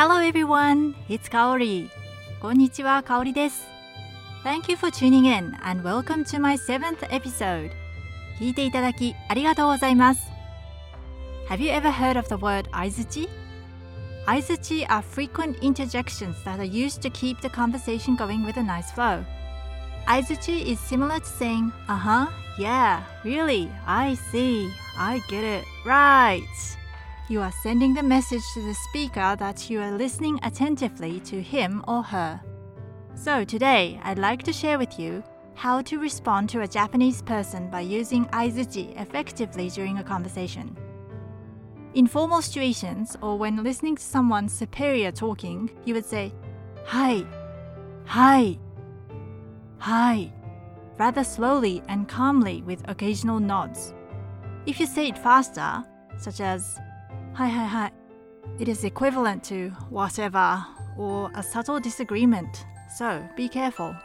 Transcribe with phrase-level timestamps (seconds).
[0.00, 1.88] Hello everyone, it's Kaori.
[2.40, 3.66] こんにちは、Kaori です。
[4.44, 7.70] Thank you for tuning in and welcome to my seventh episode.
[8.38, 10.30] 聞いていただきありがとうございます。
[11.48, 13.28] Have you ever heard of the word 相づち
[14.26, 18.90] Aizuchi are frequent interjections that are used to keep the conversation going with a nice
[18.90, 19.24] flow.
[20.08, 22.26] Aizuchi is similar to saying, uh huh,
[22.58, 26.42] yeah, really, I see, I get it, right.
[27.31, 31.81] You are sending the message to the speaker that you are listening attentively to him
[31.87, 32.41] or her.
[33.15, 35.23] So today, I'd like to share with you
[35.55, 40.75] how to respond to a Japanese person by using Aizuchi effectively during a conversation.
[41.93, 46.33] In formal situations or when listening to someone superior talking, you would say,
[46.83, 47.25] Hi,
[48.03, 48.59] hi,
[49.77, 50.33] hi,
[50.99, 53.93] rather slowly and calmly with occasional nods.
[54.65, 55.85] If you say it faster,
[56.17, 56.77] such as
[57.33, 57.91] Hi, hi, hi,
[58.59, 60.65] it is equivalent to whatever
[60.97, 63.95] or a subtle disagreement, so be careful.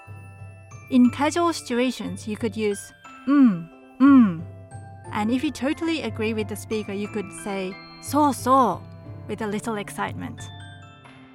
[0.90, 2.92] In casual situations, you could use
[3.28, 3.68] mm,
[4.00, 4.42] mm,
[5.12, 8.80] and if you totally agree with the speaker, you could say so so
[9.26, 10.40] with a little excitement.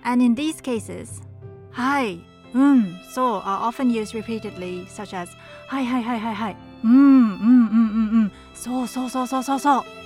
[0.06, 1.22] And in these cases,
[1.72, 2.20] hi,
[2.54, 5.28] um, so are often used repeatedly, such as
[5.68, 9.58] hi, hi, hi, hi, hi, mm, mm, mm, mm, mm, so, so, so, so, so,
[9.58, 10.01] so.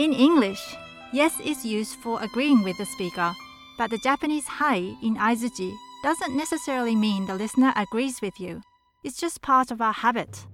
[0.00, 0.78] In English,
[1.12, 3.34] yes is used for agreeing with the speaker,
[3.76, 8.62] but the Japanese hai in aizuchi doesn't necessarily mean the listener agrees with you.
[9.04, 10.46] It's just part of our habit.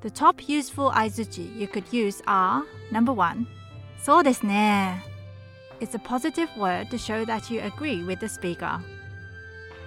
[0.00, 3.48] The top useful aizuchi you could use are number one,
[4.00, 5.02] そうですね.
[5.80, 8.78] It's a positive word to show that you agree with the speaker.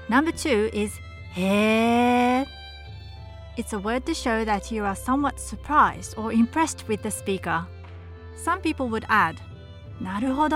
[0.09, 0.99] Number two is
[1.33, 2.45] へー.
[3.55, 7.65] It's a word to show that you are somewhat surprised or impressed with the speaker.
[8.43, 9.35] Some people would add
[10.01, 10.55] なるほど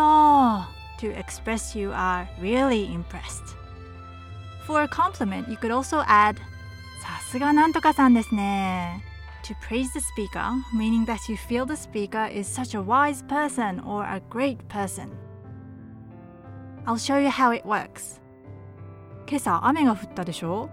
[0.99, 3.57] to express you are really impressed.
[4.65, 6.37] For a compliment, you could also add
[7.01, 9.03] さすがなんとかさんですね
[9.43, 10.39] to praise the speaker,
[10.73, 15.09] meaning that you feel the speaker is such a wise person or a great person.
[16.85, 18.21] I'll show you how it works.
[19.27, 20.69] 今朝雨が降ったでしょ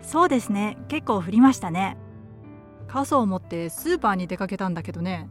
[0.00, 1.98] そうですね、結構降りましたね。
[2.88, 5.28] 傘を持ってスーパーに出かけたんだけどね。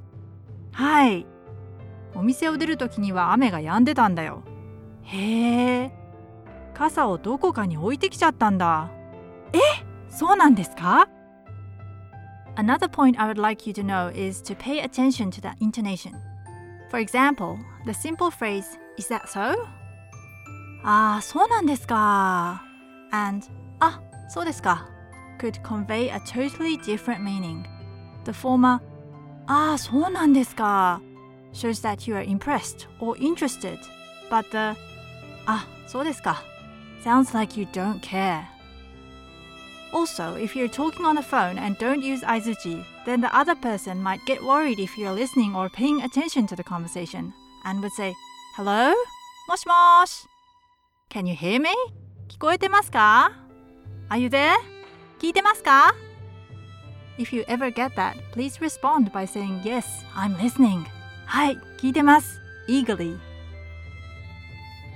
[0.76, 1.26] はい。
[2.14, 4.44] お店を出るときには雨が止んでたんだよ。
[5.04, 5.92] へえ。
[6.74, 8.92] 傘をどこかに置いてきちゃったんだ。
[9.54, 9.60] え
[10.10, 11.08] そうなんですか
[12.58, 16.12] Another point I would like you to know is to pay attention to the intonation.
[16.90, 18.66] For example, the simple phrase,
[18.98, 19.56] Is that so?
[20.84, 22.62] ああ、そうなんですか。
[23.12, 23.46] And,
[23.80, 24.90] あ、そうですか
[25.40, 27.64] could convey a totally different meaning.
[28.26, 28.82] The former,
[29.47, 31.01] ああ、そうなんですか
[31.53, 33.79] shows that you are impressed or interested,
[34.31, 34.77] but the,
[35.47, 36.43] あ、そうですか
[37.03, 38.43] sounds like you don't care.
[39.93, 44.01] Also, if you're talking on the phone and don't use aizuchi, then the other person
[44.01, 47.33] might get worried if you're listening or paying attention to the conversation
[47.65, 48.15] and would say,
[48.57, 48.93] Hello?
[49.49, 49.73] もしも
[50.07, 50.27] し
[51.11, 51.71] Can you hear me?
[52.29, 53.33] 聞こえてますか
[54.09, 54.55] Are you there?
[55.19, 55.93] 聞いてますか
[57.19, 60.87] If you ever get that, please respond by saying, Yes, I'm listening.
[61.27, 62.41] はい、聞いてます。
[62.71, 63.19] eagerly.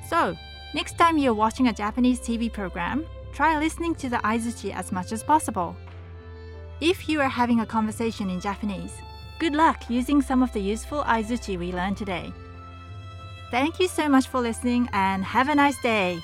[0.08, 0.34] So,
[0.74, 5.12] next time you're watching a Japanese TV program, try listening to the aizuchi as much
[5.12, 5.76] as possible.
[6.80, 8.92] If you are having a conversation in Japanese,
[9.38, 12.32] good luck using some of the useful aizuchi we learned today.
[13.50, 16.18] Thank you so much for listening and have a nice day.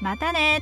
[0.00, 0.60] またね